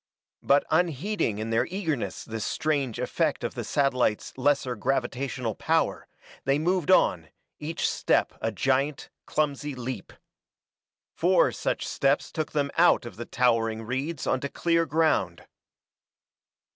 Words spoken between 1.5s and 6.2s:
their eagerness this strange effect of the satellite's lesser gravitational power,